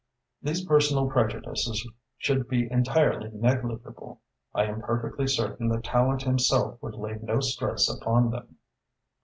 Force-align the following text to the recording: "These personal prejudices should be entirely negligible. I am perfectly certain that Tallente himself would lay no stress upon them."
"These 0.41 0.65
personal 0.65 1.07
prejudices 1.07 1.87
should 2.17 2.47
be 2.49 2.67
entirely 2.71 3.29
negligible. 3.35 4.19
I 4.51 4.63
am 4.63 4.81
perfectly 4.81 5.27
certain 5.27 5.67
that 5.69 5.83
Tallente 5.83 6.23
himself 6.23 6.81
would 6.81 6.95
lay 6.95 7.19
no 7.21 7.39
stress 7.39 7.87
upon 7.87 8.31
them." 8.31 8.55